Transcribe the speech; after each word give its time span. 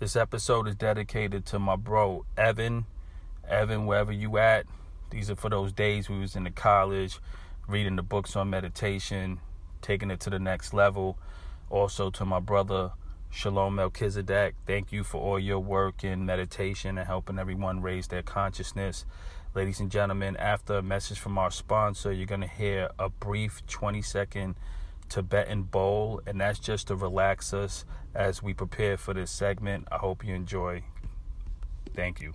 This 0.00 0.16
episode 0.16 0.66
is 0.66 0.74
dedicated 0.74 1.46
to 1.46 1.60
my 1.60 1.76
bro 1.76 2.26
Evan. 2.36 2.86
Evan, 3.48 3.86
wherever 3.86 4.10
you 4.10 4.38
at, 4.38 4.66
these 5.10 5.30
are 5.30 5.36
for 5.36 5.48
those 5.48 5.72
days 5.72 6.08
we 6.08 6.18
was 6.18 6.34
in 6.34 6.42
the 6.42 6.50
college, 6.50 7.20
reading 7.68 7.94
the 7.94 8.02
books 8.02 8.34
on 8.34 8.50
meditation, 8.50 9.38
taking 9.82 10.10
it 10.10 10.18
to 10.20 10.30
the 10.30 10.40
next 10.40 10.74
level. 10.74 11.16
Also 11.70 12.10
to 12.10 12.24
my 12.24 12.40
brother 12.40 12.90
Shalom 13.30 13.76
Melchizedek, 13.76 14.56
thank 14.66 14.90
you 14.90 15.04
for 15.04 15.20
all 15.20 15.38
your 15.38 15.60
work 15.60 16.02
in 16.02 16.26
meditation 16.26 16.98
and 16.98 17.06
helping 17.06 17.38
everyone 17.38 17.80
raise 17.80 18.08
their 18.08 18.22
consciousness. 18.22 19.06
Ladies 19.54 19.78
and 19.78 19.92
gentlemen, 19.92 20.36
after 20.38 20.78
a 20.78 20.82
message 20.82 21.20
from 21.20 21.38
our 21.38 21.52
sponsor, 21.52 22.12
you're 22.12 22.26
going 22.26 22.40
to 22.40 22.48
hear 22.48 22.90
a 22.98 23.08
brief 23.08 23.64
20 23.68 24.02
second 24.02 24.56
Tibetan 25.08 25.62
bowl, 25.62 26.20
and 26.26 26.40
that's 26.40 26.58
just 26.58 26.88
to 26.88 26.96
relax 26.96 27.54
us 27.54 27.84
as 28.14 28.42
we 28.42 28.54
prepare 28.54 28.96
for 28.96 29.14
this 29.14 29.30
segment. 29.30 29.88
I 29.90 29.96
hope 29.96 30.24
you 30.24 30.34
enjoy. 30.34 30.84
Thank 31.94 32.20
you. 32.20 32.34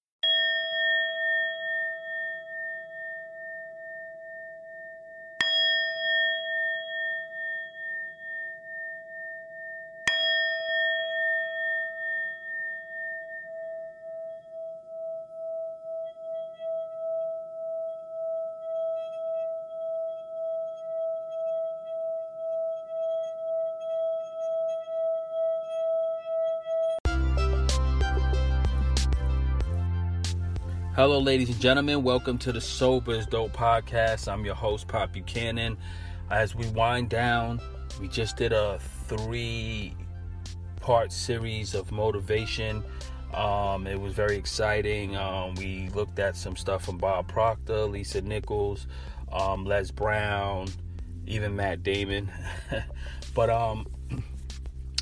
Hello, 31.01 31.17
ladies 31.17 31.49
and 31.49 31.59
gentlemen. 31.59 32.03
Welcome 32.03 32.37
to 32.37 32.51
the 32.51 32.61
Sober 32.61 33.13
is 33.13 33.25
Dope 33.25 33.53
podcast. 33.53 34.31
I'm 34.31 34.45
your 34.45 34.53
host, 34.53 34.87
Pop 34.87 35.11
Buchanan. 35.11 35.75
As 36.29 36.53
we 36.53 36.67
wind 36.67 37.09
down, 37.09 37.59
we 37.99 38.07
just 38.07 38.37
did 38.37 38.53
a 38.53 38.77
three 39.07 39.95
part 40.79 41.11
series 41.11 41.73
of 41.73 41.91
motivation. 41.91 42.83
Um, 43.33 43.87
it 43.87 43.99
was 43.99 44.13
very 44.13 44.35
exciting. 44.35 45.15
Um, 45.15 45.55
we 45.55 45.89
looked 45.95 46.19
at 46.19 46.35
some 46.37 46.55
stuff 46.55 46.85
from 46.85 46.99
Bob 46.99 47.27
Proctor, 47.27 47.85
Lisa 47.85 48.21
Nichols, 48.21 48.85
um, 49.31 49.65
Les 49.65 49.89
Brown, 49.89 50.67
even 51.25 51.55
Matt 51.55 51.81
Damon. 51.81 52.29
but, 53.33 53.49
um, 53.49 53.87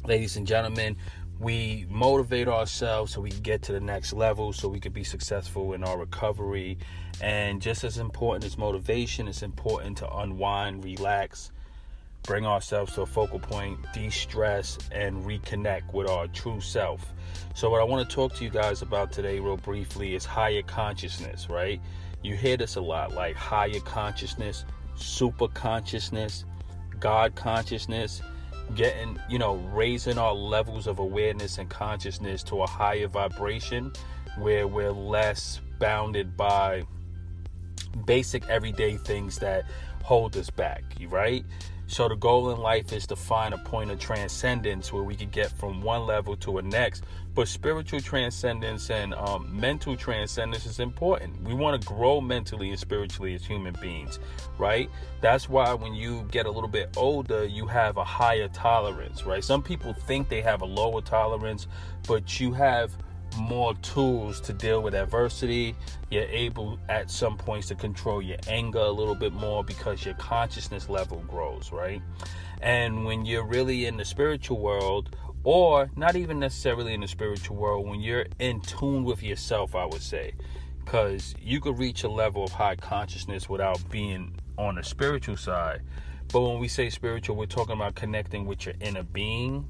ladies 0.05 0.37
and 0.37 0.47
gentlemen, 0.47 0.95
we 1.39 1.85
motivate 1.89 2.49
ourselves 2.49 3.13
so 3.13 3.21
we 3.21 3.29
can 3.29 3.41
get 3.41 3.61
to 3.61 3.71
the 3.71 3.79
next 3.79 4.11
level 4.11 4.51
so 4.51 4.67
we 4.67 4.79
can 4.79 4.91
be 4.91 5.05
successful 5.05 5.73
in 5.73 5.83
our 5.83 5.97
recovery. 5.97 6.77
And 7.21 7.61
just 7.61 7.83
as 7.83 7.97
important 7.97 8.43
as 8.43 8.57
motivation 8.57 9.27
it's 9.27 9.41
important 9.41 9.97
to 9.99 10.17
unwind 10.17 10.83
relax 10.83 11.51
bring 12.23 12.45
ourselves 12.45 12.93
to 12.93 13.01
a 13.01 13.05
focal 13.05 13.39
point 13.39 13.79
de-stress 13.93 14.77
and 14.91 15.23
reconnect 15.23 15.93
with 15.93 16.09
our 16.09 16.27
true 16.27 16.59
self. 16.59 17.13
So 17.55 17.69
what 17.69 17.79
i 17.79 17.83
want 17.85 18.07
to 18.07 18.13
talk 18.13 18.35
to 18.35 18.43
you 18.43 18.49
guys 18.49 18.81
about 18.81 19.13
today 19.13 19.39
real 19.39 19.55
briefly 19.57 20.15
is 20.15 20.25
higher 20.25 20.61
consciousness 20.61 21.49
right? 21.49 21.79
You 22.21 22.35
hear 22.35 22.57
this 22.57 22.75
a 22.75 22.81
lot 22.81 23.13
like 23.13 23.37
higher 23.37 23.79
consciousness 23.79 24.65
super 24.95 25.47
consciousness 25.47 26.43
god 26.99 27.33
consciousness 27.35 28.21
getting, 28.75 29.19
you 29.29 29.39
know, 29.39 29.55
raising 29.73 30.17
our 30.17 30.33
levels 30.33 30.87
of 30.87 30.99
awareness 30.99 31.57
and 31.57 31.69
consciousness 31.69 32.43
to 32.43 32.61
a 32.61 32.67
higher 32.67 33.07
vibration 33.07 33.91
where 34.37 34.67
we're 34.67 34.91
less 34.91 35.61
bounded 35.79 36.37
by 36.37 36.83
basic 38.05 38.47
everyday 38.47 38.97
things 38.97 39.39
that 39.39 39.65
hold 40.03 40.35
us 40.37 40.49
back, 40.49 40.83
right? 41.07 41.43
So 41.89 42.07
the 42.07 42.15
goal 42.15 42.51
in 42.51 42.59
life 42.59 42.93
is 42.93 43.07
to 43.07 43.15
find 43.15 43.51
a 43.51 43.57
point 43.57 43.89
of 43.89 43.97
transcendence 43.97 44.93
where 44.93 45.01
we 45.01 45.15
can 45.15 45.29
get 45.29 45.51
from 45.51 45.81
one 45.81 46.05
level 46.05 46.35
to 46.37 46.59
a 46.59 46.61
next. 46.61 47.03
But 47.33 47.47
spiritual 47.47 47.99
transcendence 47.99 48.91
and 48.91 49.15
um, 49.15 49.49
mental 49.59 49.97
transcendence 49.97 50.67
is 50.67 50.79
important. 50.79 51.41
We 51.41 51.55
want 51.55 51.81
to 51.81 51.87
grow 51.87 52.21
mentally 52.21 52.69
and 52.69 52.79
spiritually 52.79 53.33
as 53.33 53.43
human 53.43 53.75
beings, 53.81 54.19
right? 54.59 54.87
That's 55.19 55.49
why 55.49 55.73
when 55.73 55.95
you 55.95 56.27
get 56.29 56.45
a 56.45 56.51
little 56.51 56.69
bit 56.69 56.95
older, 56.95 57.43
you 57.45 57.65
have 57.65 57.97
a 57.97 58.03
higher 58.03 58.49
tolerance, 58.49 59.25
right? 59.25 59.43
Some 59.43 59.63
people 59.63 59.93
think 59.93 60.29
they 60.29 60.41
have 60.41 60.61
a 60.61 60.65
lower 60.65 61.01
tolerance, 61.01 61.65
but 62.07 62.39
you 62.39 62.53
have 62.53 62.91
more 63.37 63.73
tools 63.75 64.39
to 64.41 64.53
deal 64.53 64.81
with 64.81 64.93
adversity. 64.95 65.75
You're 66.09 66.23
able 66.23 66.79
at 66.89 67.09
some 67.09 67.37
points 67.37 67.67
to 67.67 67.75
control 67.75 68.21
your 68.21 68.37
anger 68.47 68.79
a 68.79 68.91
little 68.91 69.15
bit 69.15 69.33
more 69.33 69.63
because 69.63 70.05
your 70.05 70.15
consciousness 70.15 70.89
level 70.89 71.23
grows, 71.27 71.71
right? 71.71 72.01
And 72.61 73.05
when 73.05 73.25
you're 73.25 73.45
really 73.45 73.85
in 73.85 73.97
the 73.97 74.05
spiritual 74.05 74.59
world, 74.59 75.15
or 75.43 75.89
not 75.95 76.15
even 76.15 76.39
necessarily 76.39 76.93
in 76.93 77.01
the 77.01 77.07
spiritual 77.07 77.55
world, 77.55 77.87
when 77.87 78.01
you're 78.01 78.25
in 78.39 78.61
tune 78.61 79.03
with 79.03 79.23
yourself, 79.23 79.75
I 79.75 79.85
would 79.85 80.01
say, 80.01 80.33
because 80.83 81.33
you 81.41 81.61
could 81.61 81.77
reach 81.77 82.03
a 82.03 82.09
level 82.09 82.43
of 82.43 82.51
high 82.51 82.75
consciousness 82.75 83.47
without 83.47 83.89
being 83.89 84.35
on 84.57 84.75
the 84.75 84.83
spiritual 84.83 85.37
side. 85.37 85.81
But 86.31 86.41
when 86.41 86.59
we 86.59 86.67
say 86.67 86.89
spiritual, 86.89 87.35
we're 87.35 87.45
talking 87.45 87.75
about 87.75 87.95
connecting 87.95 88.45
with 88.45 88.65
your 88.65 88.75
inner 88.81 89.03
being. 89.03 89.67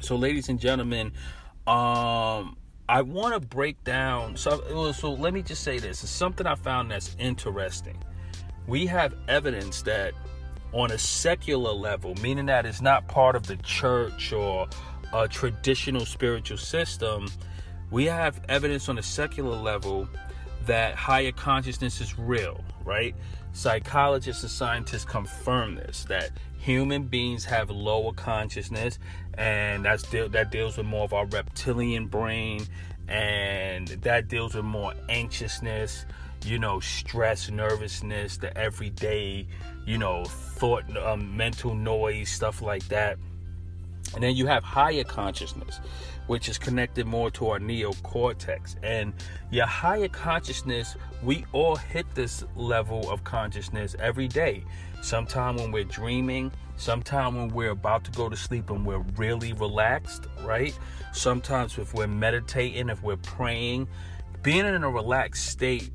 So, 0.00 0.16
ladies 0.16 0.48
and 0.48 0.60
gentlemen, 0.60 1.12
um, 1.66 2.56
I 2.88 3.02
want 3.02 3.34
to 3.34 3.40
break 3.40 3.82
down. 3.84 4.36
So, 4.36 4.92
so 4.92 5.12
let 5.12 5.34
me 5.34 5.42
just 5.42 5.62
say 5.62 5.78
this: 5.78 6.02
it's 6.02 6.12
something 6.12 6.46
I 6.46 6.54
found 6.54 6.90
that's 6.90 7.16
interesting. 7.18 8.02
We 8.66 8.86
have 8.86 9.14
evidence 9.28 9.82
that, 9.82 10.14
on 10.72 10.90
a 10.90 10.98
secular 10.98 11.72
level, 11.72 12.14
meaning 12.16 12.46
that 12.46 12.66
it's 12.66 12.80
not 12.80 13.08
part 13.08 13.36
of 13.36 13.46
the 13.46 13.56
church 13.58 14.32
or 14.32 14.68
a 15.12 15.28
traditional 15.28 16.04
spiritual 16.04 16.58
system, 16.58 17.28
we 17.90 18.04
have 18.06 18.40
evidence 18.48 18.88
on 18.88 18.98
a 18.98 19.02
secular 19.02 19.56
level 19.56 20.08
that 20.66 20.94
higher 20.94 21.32
consciousness 21.32 22.00
is 22.00 22.18
real, 22.18 22.62
right? 22.84 23.14
Psychologists 23.52 24.42
and 24.42 24.50
scientists 24.50 25.04
confirm 25.04 25.76
this 25.76 26.04
that 26.04 26.30
human 26.58 27.04
beings 27.04 27.44
have 27.44 27.70
lower 27.70 28.12
consciousness 28.12 28.98
and 29.34 29.84
that's 29.84 30.02
de- 30.04 30.28
that 30.28 30.50
deals 30.50 30.76
with 30.76 30.86
more 30.86 31.04
of 31.04 31.12
our 31.12 31.26
reptilian 31.26 32.06
brain 32.06 32.66
and 33.08 33.88
that 33.88 34.28
deals 34.28 34.54
with 34.54 34.64
more 34.64 34.92
anxiousness 35.08 36.06
you 36.44 36.58
know 36.58 36.80
stress 36.80 37.50
nervousness 37.50 38.36
the 38.38 38.56
everyday 38.56 39.46
you 39.86 39.98
know 39.98 40.24
thought 40.24 40.84
um, 40.96 41.36
mental 41.36 41.74
noise 41.74 42.28
stuff 42.28 42.62
like 42.62 42.86
that 42.88 43.18
and 44.14 44.22
then 44.22 44.34
you 44.36 44.46
have 44.46 44.64
higher 44.64 45.04
consciousness 45.04 45.80
which 46.26 46.48
is 46.48 46.58
connected 46.58 47.06
more 47.06 47.30
to 47.30 47.48
our 47.48 47.58
neocortex. 47.58 48.76
And 48.82 49.12
your 49.50 49.66
higher 49.66 50.08
consciousness 50.08 50.96
we 51.22 51.44
all 51.52 51.76
hit 51.76 52.06
this 52.14 52.44
level 52.54 53.10
of 53.10 53.24
consciousness 53.24 53.96
every 53.98 54.28
day. 54.28 54.64
Sometime 55.02 55.56
when 55.56 55.72
we're 55.72 55.84
dreaming 55.84 56.52
sometime 56.78 57.34
when 57.34 57.48
we're 57.48 57.70
about 57.70 58.04
to 58.04 58.10
go 58.10 58.28
to 58.28 58.36
sleep 58.36 58.68
and 58.68 58.84
we're 58.84 59.04
really 59.16 59.52
relaxed 59.54 60.26
right? 60.42 60.78
Sometimes 61.12 61.78
if 61.78 61.94
we're 61.94 62.06
meditating 62.06 62.88
if 62.88 63.02
we're 63.02 63.16
praying 63.16 63.88
being 64.42 64.66
in 64.66 64.84
a 64.84 64.90
relaxed 64.90 65.46
state 65.46 65.90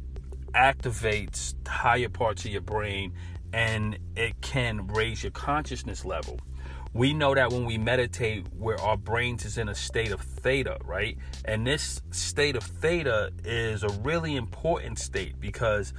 activates 0.54 1.56
higher 1.68 2.10
parts 2.10 2.46
of 2.46 2.52
your 2.52 2.62
brain 2.62 3.14
and 3.54 3.98
it 4.16 4.40
can 4.42 4.88
raise 4.88 5.24
your 5.24 5.32
consciousness 5.32 6.04
level 6.04 6.40
we 6.94 7.14
know 7.14 7.34
that 7.34 7.52
when 7.52 7.66
we 7.66 7.78
meditate 7.78 8.46
where 8.58 8.80
our 8.82 8.98
brains 8.98 9.46
is 9.46 9.58
in 9.58 9.70
a 9.70 9.76
state 9.76 10.12
of 10.12 10.22
theta 10.22 10.78
right? 10.84 11.18
And 11.46 11.66
this 11.66 12.02
state 12.12 12.56
of 12.56 12.64
theta 12.64 13.32
is 13.46 13.84
a 13.84 13.90
really 13.90 14.36
important 14.36 15.00
state 15.00 15.40
because 15.40 15.94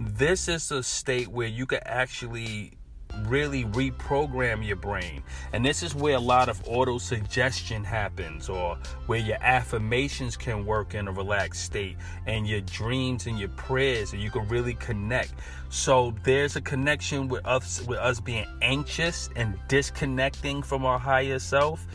this 0.00 0.48
is 0.48 0.70
a 0.70 0.82
state 0.82 1.28
where 1.28 1.48
you 1.48 1.66
can 1.66 1.80
actually 1.84 2.77
really 3.26 3.64
reprogram 3.64 4.66
your 4.66 4.76
brain. 4.76 5.22
And 5.52 5.64
this 5.64 5.82
is 5.82 5.94
where 5.94 6.16
a 6.16 6.20
lot 6.20 6.48
of 6.48 6.60
auto 6.66 6.98
suggestion 6.98 7.84
happens, 7.84 8.48
or 8.48 8.78
where 9.06 9.18
your 9.18 9.38
affirmations 9.40 10.36
can 10.36 10.64
work 10.64 10.94
in 10.94 11.08
a 11.08 11.12
relaxed 11.12 11.64
state, 11.64 11.96
and 12.26 12.46
your 12.46 12.60
dreams 12.62 13.26
and 13.26 13.38
your 13.38 13.48
prayers, 13.50 14.12
and 14.12 14.22
you 14.22 14.30
can 14.30 14.46
really 14.48 14.74
connect. 14.74 15.34
So 15.70 16.14
there's 16.22 16.56
a 16.56 16.60
connection 16.60 17.28
with 17.28 17.44
us 17.46 17.82
with 17.86 17.98
us 17.98 18.20
being 18.20 18.46
anxious 18.62 19.28
and 19.36 19.58
disconnecting 19.68 20.62
from 20.62 20.86
our 20.86 20.98
higher 20.98 21.38
self 21.38 21.86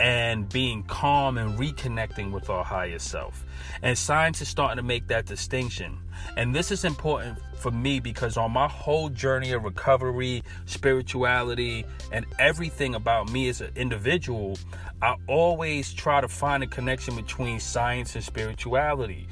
and 0.00 0.48
being 0.48 0.82
calm 0.84 1.36
and 1.36 1.58
reconnecting 1.58 2.32
with 2.32 2.48
our 2.48 2.64
higher 2.64 2.98
self. 2.98 3.44
And 3.82 3.96
science 3.96 4.40
is 4.40 4.48
starting 4.48 4.78
to 4.78 4.82
make 4.82 5.06
that 5.08 5.26
distinction. 5.26 5.98
And 6.36 6.54
this 6.54 6.70
is 6.70 6.84
important 6.84 7.38
for 7.56 7.70
me 7.70 8.00
because 8.00 8.38
on 8.38 8.50
my 8.52 8.66
whole 8.66 9.10
journey 9.10 9.52
of 9.52 9.64
recovery, 9.64 10.42
spirituality, 10.64 11.84
and 12.12 12.24
everything 12.38 12.94
about 12.94 13.30
me 13.30 13.48
as 13.50 13.60
an 13.60 13.72
individual, 13.76 14.58
I 15.02 15.16
always 15.28 15.92
try 15.92 16.20
to 16.22 16.28
find 16.28 16.62
a 16.62 16.66
connection 16.66 17.14
between 17.14 17.60
science 17.60 18.14
and 18.14 18.24
spirituality, 18.24 19.28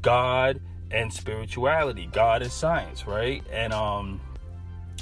God 0.00 0.60
and 0.92 1.12
spirituality, 1.12 2.08
God 2.12 2.42
and 2.42 2.52
science, 2.52 3.06
right? 3.06 3.42
And 3.50 3.72
um 3.72 4.20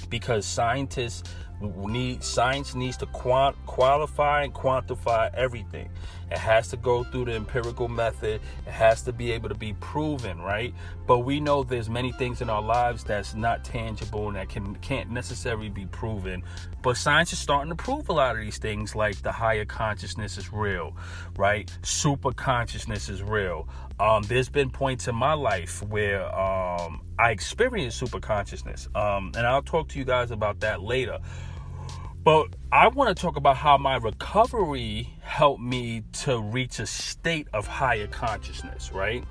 because 0.08 0.46
scientists 0.46 1.22
need 1.60 2.24
science 2.24 2.74
needs 2.74 2.96
to 2.98 3.06
quant, 3.06 3.56
qualify 3.66 4.44
and 4.44 4.54
quantify 4.54 5.32
everything. 5.34 5.90
It 6.30 6.38
has 6.38 6.68
to 6.68 6.76
go 6.76 7.02
through 7.02 7.24
the 7.26 7.34
empirical 7.34 7.88
method. 7.88 8.40
It 8.66 8.70
has 8.70 9.02
to 9.02 9.12
be 9.12 9.32
able 9.32 9.48
to 9.48 9.54
be 9.54 9.72
proven, 9.74 10.40
right? 10.40 10.72
But 11.06 11.20
we 11.20 11.40
know 11.40 11.64
there's 11.64 11.90
many 11.90 12.12
things 12.12 12.40
in 12.40 12.48
our 12.48 12.62
lives 12.62 13.02
that's 13.02 13.34
not 13.34 13.64
tangible 13.64 14.28
and 14.28 14.36
that 14.36 14.48
can 14.48 14.76
can't 14.76 15.10
necessarily 15.10 15.68
be 15.68 15.86
proven. 15.86 16.44
But 16.82 16.96
science 16.96 17.32
is 17.32 17.40
starting 17.40 17.70
to 17.70 17.76
prove 17.76 18.08
a 18.08 18.12
lot 18.12 18.36
of 18.36 18.42
these 18.42 18.58
things, 18.58 18.94
like 18.94 19.20
the 19.22 19.32
higher 19.32 19.64
consciousness 19.64 20.38
is 20.38 20.52
real, 20.52 20.96
right? 21.36 21.70
Super 21.82 22.32
consciousness 22.32 23.08
is 23.08 23.22
real. 23.22 23.68
Um, 23.98 24.22
there's 24.22 24.48
been 24.48 24.70
points 24.70 25.08
in 25.08 25.14
my 25.14 25.34
life 25.34 25.82
where 25.82 26.24
um, 26.34 27.02
I 27.18 27.32
experienced 27.32 27.98
super 27.98 28.20
consciousness, 28.20 28.88
um, 28.94 29.32
and 29.36 29.46
I'll 29.46 29.62
talk 29.62 29.88
to 29.88 29.98
you 29.98 30.04
guys 30.06 30.30
about 30.30 30.60
that 30.60 30.80
later. 30.80 31.18
But 32.22 32.55
I 32.70 32.88
want 32.88 33.17
to 33.17 33.20
talk 33.20 33.37
about 33.37 33.56
how 33.56 33.78
my 33.78 33.96
recovery 33.96 35.08
helped 35.22 35.62
me 35.62 36.02
to 36.25 36.38
reach 36.38 36.78
a 36.78 36.87
state 36.87 37.49
of 37.55 37.67
higher 37.67 38.06
consciousness, 38.06 38.93
right? 38.93 39.25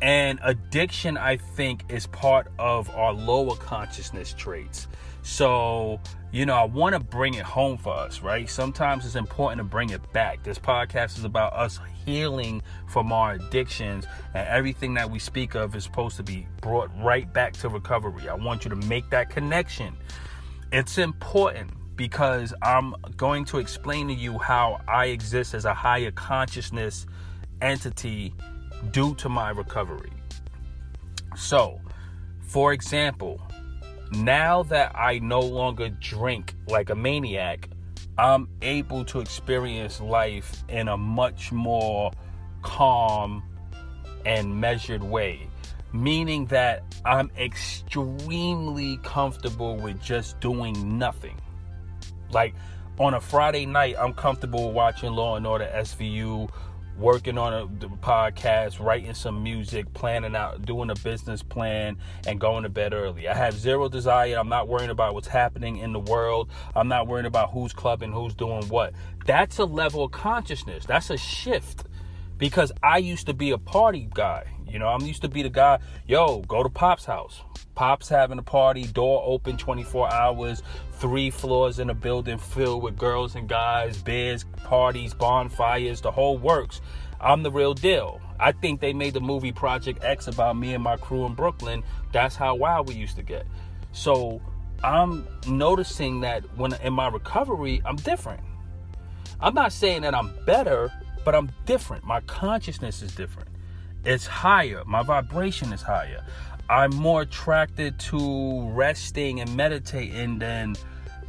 And 0.00 0.40
addiction, 0.42 1.18
I 1.18 1.36
think, 1.36 1.84
is 1.90 2.06
part 2.06 2.48
of 2.58 2.88
our 2.90 3.12
lower 3.12 3.54
consciousness 3.56 4.32
traits. 4.32 4.88
So, 5.22 6.00
you 6.32 6.46
know, 6.46 6.54
I 6.54 6.64
want 6.64 6.94
to 6.94 7.00
bring 7.00 7.34
it 7.34 7.44
home 7.44 7.76
for 7.76 7.92
us, 7.92 8.22
right? 8.22 8.48
Sometimes 8.48 9.04
it's 9.04 9.14
important 9.14 9.58
to 9.58 9.64
bring 9.64 9.90
it 9.90 10.12
back. 10.14 10.42
This 10.42 10.58
podcast 10.58 11.18
is 11.18 11.24
about 11.24 11.52
us 11.52 11.78
healing 12.06 12.62
from 12.88 13.12
our 13.12 13.34
addictions, 13.34 14.06
and 14.34 14.48
everything 14.48 14.94
that 14.94 15.10
we 15.10 15.18
speak 15.18 15.54
of 15.54 15.76
is 15.76 15.84
supposed 15.84 16.16
to 16.16 16.22
be 16.22 16.48
brought 16.62 16.90
right 16.98 17.30
back 17.30 17.52
to 17.58 17.68
recovery. 17.68 18.28
I 18.28 18.34
want 18.34 18.64
you 18.64 18.70
to 18.70 18.76
make 18.76 19.10
that 19.10 19.28
connection. 19.28 19.94
It's 20.72 20.96
important 20.96 21.70
because 21.96 22.54
I'm 22.62 22.94
going 23.16 23.44
to 23.46 23.58
explain 23.58 24.08
to 24.08 24.14
you 24.14 24.38
how 24.38 24.80
I 24.88 25.06
exist 25.06 25.54
as 25.54 25.64
a 25.64 25.74
higher 25.74 26.10
consciousness 26.10 27.06
entity 27.60 28.34
due 28.90 29.14
to 29.16 29.28
my 29.28 29.50
recovery. 29.50 30.12
So, 31.36 31.80
for 32.40 32.72
example, 32.72 33.40
now 34.12 34.62
that 34.64 34.92
I 34.94 35.18
no 35.20 35.40
longer 35.40 35.88
drink 35.88 36.54
like 36.68 36.90
a 36.90 36.94
maniac, 36.94 37.68
I'm 38.18 38.48
able 38.60 39.04
to 39.06 39.20
experience 39.20 40.00
life 40.00 40.64
in 40.68 40.88
a 40.88 40.96
much 40.96 41.50
more 41.50 42.12
calm 42.60 43.42
and 44.26 44.60
measured 44.60 45.02
way. 45.02 45.48
Meaning 45.94 46.46
that 46.46 46.82
I'm 47.04 47.30
extremely 47.38 48.98
comfortable 48.98 49.76
with 49.76 50.00
just 50.02 50.40
doing 50.40 50.98
nothing. 50.98 51.41
Like 52.32 52.54
on 52.98 53.14
a 53.14 53.20
Friday 53.20 53.66
night, 53.66 53.96
I'm 53.98 54.14
comfortable 54.14 54.72
watching 54.72 55.12
Law 55.12 55.36
and 55.36 55.46
Order 55.46 55.70
SVU, 55.74 56.50
working 56.98 57.38
on 57.38 57.52
a 57.52 57.66
podcast, 57.66 58.78
writing 58.78 59.14
some 59.14 59.42
music, 59.42 59.92
planning 59.94 60.36
out, 60.36 60.64
doing 60.64 60.90
a 60.90 60.94
business 60.96 61.42
plan, 61.42 61.96
and 62.26 62.38
going 62.40 62.62
to 62.62 62.68
bed 62.68 62.92
early. 62.92 63.28
I 63.28 63.34
have 63.34 63.54
zero 63.54 63.88
desire. 63.88 64.36
I'm 64.38 64.48
not 64.48 64.68
worrying 64.68 64.90
about 64.90 65.14
what's 65.14 65.28
happening 65.28 65.78
in 65.78 65.92
the 65.92 66.00
world. 66.00 66.50
I'm 66.76 66.88
not 66.88 67.06
worrying 67.06 67.26
about 67.26 67.50
who's 67.50 67.72
clubbing, 67.72 68.12
who's 68.12 68.34
doing 68.34 68.68
what. 68.68 68.92
That's 69.26 69.58
a 69.58 69.64
level 69.64 70.04
of 70.04 70.12
consciousness. 70.12 70.84
That's 70.84 71.10
a 71.10 71.16
shift 71.16 71.84
because 72.42 72.72
I 72.82 72.98
used 72.98 73.26
to 73.26 73.34
be 73.34 73.52
a 73.52 73.56
party 73.56 74.08
guy. 74.12 74.42
You 74.68 74.80
know, 74.80 74.88
I'm 74.88 75.02
used 75.02 75.22
to 75.22 75.28
be 75.28 75.44
the 75.44 75.48
guy, 75.48 75.78
yo, 76.08 76.40
go 76.40 76.64
to 76.64 76.68
Pop's 76.68 77.04
house. 77.04 77.40
Pop's 77.76 78.08
having 78.08 78.36
a 78.36 78.42
party, 78.42 78.82
door 78.82 79.22
open 79.24 79.56
24 79.56 80.12
hours, 80.12 80.60
three 80.94 81.30
floors 81.30 81.78
in 81.78 81.88
a 81.88 81.94
building 81.94 82.38
filled 82.38 82.82
with 82.82 82.98
girls 82.98 83.36
and 83.36 83.48
guys, 83.48 84.02
beers, 84.02 84.42
parties, 84.64 85.14
bonfires, 85.14 86.00
the 86.00 86.10
whole 86.10 86.36
works. 86.36 86.80
I'm 87.20 87.44
the 87.44 87.50
real 87.52 87.74
deal. 87.74 88.20
I 88.40 88.50
think 88.50 88.80
they 88.80 88.92
made 88.92 89.14
the 89.14 89.20
movie 89.20 89.52
Project 89.52 90.02
X 90.02 90.26
about 90.26 90.56
me 90.56 90.74
and 90.74 90.82
my 90.82 90.96
crew 90.96 91.24
in 91.26 91.34
Brooklyn. 91.34 91.84
That's 92.10 92.34
how 92.34 92.56
wild 92.56 92.88
we 92.88 92.96
used 92.96 93.14
to 93.14 93.22
get. 93.22 93.46
So 93.92 94.42
I'm 94.82 95.28
noticing 95.46 96.22
that 96.22 96.42
when 96.58 96.72
in 96.82 96.92
my 96.92 97.06
recovery, 97.06 97.80
I'm 97.84 97.94
different. 97.94 98.42
I'm 99.40 99.54
not 99.54 99.72
saying 99.72 100.02
that 100.02 100.12
I'm 100.12 100.32
better, 100.44 100.92
but 101.24 101.34
I'm 101.34 101.50
different. 101.66 102.04
My 102.04 102.20
consciousness 102.22 103.02
is 103.02 103.14
different. 103.14 103.48
It's 104.04 104.26
higher. 104.26 104.82
My 104.84 105.02
vibration 105.02 105.72
is 105.72 105.82
higher. 105.82 106.24
I'm 106.68 106.94
more 106.94 107.22
attracted 107.22 107.98
to 108.00 108.68
resting 108.70 109.40
and 109.40 109.56
meditating 109.56 110.38
than, 110.38 110.76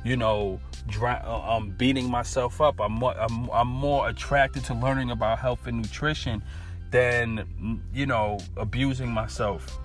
you 0.03 0.15
know, 0.15 0.59
dry, 0.87 1.21
uh, 1.25 1.55
um, 1.57 1.71
beating 1.71 2.09
myself 2.09 2.61
up. 2.61 2.79
I'm 2.79 2.93
more, 2.93 3.15
I'm, 3.17 3.49
I'm 3.51 3.67
more 3.67 4.09
attracted 4.09 4.63
to 4.65 4.73
learning 4.73 5.11
about 5.11 5.39
health 5.39 5.67
and 5.67 5.77
nutrition 5.77 6.43
than, 6.91 7.81
you 7.93 8.05
know, 8.05 8.39
abusing 8.57 9.11
myself. 9.11 9.79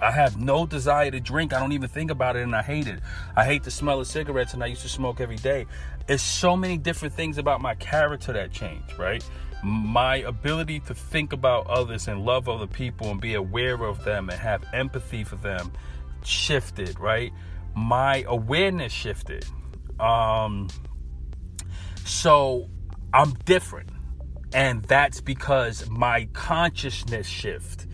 I 0.00 0.10
have 0.10 0.38
no 0.38 0.66
desire 0.66 1.10
to 1.10 1.20
drink. 1.20 1.52
I 1.52 1.60
don't 1.60 1.72
even 1.72 1.88
think 1.88 2.10
about 2.10 2.36
it 2.36 2.42
and 2.42 2.54
I 2.54 2.62
hate 2.62 2.88
it. 2.88 3.00
I 3.36 3.44
hate 3.44 3.62
the 3.62 3.70
smell 3.70 4.00
of 4.00 4.06
cigarettes 4.06 4.52
and 4.54 4.62
I 4.62 4.66
used 4.66 4.82
to 4.82 4.88
smoke 4.88 5.20
every 5.20 5.36
day. 5.36 5.66
It's 6.08 6.22
so 6.22 6.56
many 6.56 6.76
different 6.76 7.14
things 7.14 7.38
about 7.38 7.60
my 7.60 7.74
character 7.76 8.32
that 8.32 8.52
changed, 8.52 8.98
right? 8.98 9.24
my 9.64 10.16
ability 10.16 10.78
to 10.78 10.94
think 10.94 11.32
about 11.32 11.66
others 11.68 12.06
and 12.06 12.24
love 12.24 12.48
other 12.48 12.66
people 12.66 13.10
and 13.10 13.20
be 13.20 13.32
aware 13.32 13.82
of 13.82 14.04
them 14.04 14.28
and 14.28 14.38
have 14.38 14.62
empathy 14.74 15.24
for 15.24 15.36
them 15.36 15.72
shifted, 16.22 17.00
right? 17.00 17.32
My 17.74 18.24
awareness 18.28 18.92
shifted. 18.92 19.46
Um, 19.98 20.68
so 22.04 22.68
I'm 23.14 23.32
different. 23.46 23.88
And 24.52 24.82
that's 24.84 25.20
because 25.20 25.88
my 25.88 26.28
consciousness 26.34 27.26
shift. 27.26 27.86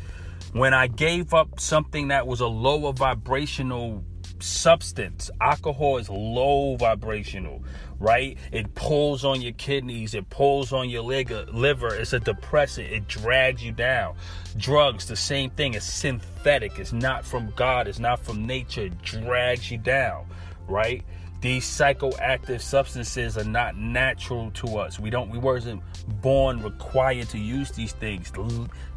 When 0.53 0.75
I 0.75 0.89
gave 0.89 1.33
up 1.33 1.61
something 1.61 2.09
that 2.09 2.27
was 2.27 2.41
a 2.41 2.49
lower 2.49 2.93
vibrational 2.93 4.05
substance. 4.43 5.31
Alcohol 5.41 5.99
is 5.99 6.09
low 6.09 6.77
vibrational, 6.77 7.63
right? 7.99 8.37
It 8.53 8.75
pulls 8.75 9.25
on 9.25 9.41
your 9.41 9.53
kidneys, 9.53 10.15
it 10.15 10.29
pulls 10.31 10.73
on 10.73 10.89
your 10.89 11.03
liver. 11.03 11.95
It's 11.95 12.13
a 12.13 12.21
depressant, 12.21 12.89
it 12.89 13.09
drags 13.09 13.65
you 13.65 13.73
down. 13.73 14.17
Drugs, 14.57 15.07
the 15.07 15.17
same 15.17 15.51
thing, 15.51 15.75
it's 15.75 15.87
synthetic, 15.87 16.79
it's 16.79 16.93
not 16.93 17.25
from 17.25 17.53
God, 17.57 17.89
it's 17.89 17.99
not 17.99 18.21
from 18.21 18.47
nature, 18.47 18.87
it 18.87 19.03
drags 19.03 19.71
you 19.71 19.79
down, 19.79 20.27
right? 20.69 21.05
These 21.41 21.65
psychoactive 21.65 22.61
substances 22.61 23.39
are 23.39 23.45
not 23.45 23.75
natural 23.75 24.51
to 24.53 24.77
us. 24.79 25.01
We 25.01 25.09
don't 25.09 25.31
we 25.31 25.39
wasn't 25.39 25.83
born 26.21 26.63
required 26.63 27.31
to 27.31 27.39
use 27.39 27.71
these 27.71 27.93
things. 27.93 28.31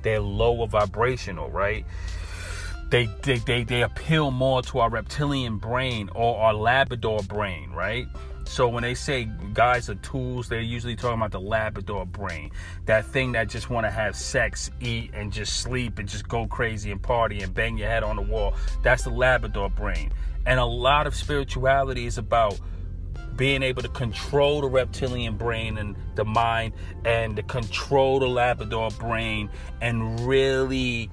They're 0.02 0.20
lower 0.20 0.68
vibrational, 0.68 1.50
right? 1.50 1.86
They, 2.94 3.10
they, 3.24 3.40
they, 3.40 3.64
they 3.64 3.82
appeal 3.82 4.30
more 4.30 4.62
to 4.62 4.78
our 4.78 4.88
reptilian 4.88 5.58
brain 5.58 6.12
or 6.14 6.38
our 6.38 6.54
Labrador 6.54 7.24
brain, 7.24 7.72
right? 7.72 8.06
So 8.46 8.68
when 8.68 8.84
they 8.84 8.94
say 8.94 9.28
guys 9.52 9.90
are 9.90 9.96
tools, 9.96 10.48
they're 10.48 10.62
usually 10.62 10.96
talking 10.96 11.18
about 11.18 11.32
the 11.32 11.40
Labrador 11.40 12.06
brain. 12.06 12.52
That 12.86 13.04
thing 13.08 13.32
that 13.32 13.50
just 13.50 13.72
want 13.72 13.88
to 13.88 13.90
have 13.90 14.16
sex, 14.16 14.70
eat, 14.80 15.10
and 15.16 15.34
just 15.34 15.62
sleep 15.62 15.98
and 15.98 16.08
just 16.08 16.28
go 16.28 16.46
crazy 16.46 16.92
and 16.92 17.02
party 17.02 17.42
and 17.42 17.52
bang 17.52 17.80
your 17.80 17.88
head 17.88 18.04
on 18.04 18.16
the 18.16 18.22
wall. 18.22 18.54
That's 18.84 19.06
the 19.06 19.10
Labrador 19.10 19.72
brain. 19.72 20.14
And 20.46 20.60
a 20.60 20.66
lot 20.66 21.08
of 21.08 21.16
spirituality 21.16 22.06
is 22.06 22.20
about 22.20 22.60
being 23.36 23.64
able 23.64 23.82
to 23.82 23.90
control 23.90 24.62
the 24.62 24.70
reptilian 24.70 25.36
brain 25.36 25.80
and 25.80 25.96
the 26.14 26.26
mind 26.26 26.74
and 27.06 27.38
to 27.38 27.42
control 27.42 28.20
the 28.20 28.28
Labrador 28.28 28.92
brain 28.92 29.50
and 29.82 30.28
really 30.28 31.10